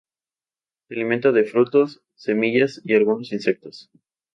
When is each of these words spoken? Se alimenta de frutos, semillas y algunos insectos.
Se 0.87 0.95
alimenta 0.95 1.31
de 1.31 1.43
frutos, 1.43 2.01
semillas 2.15 2.81
y 2.83 2.95
algunos 2.95 3.31
insectos. 3.33 3.91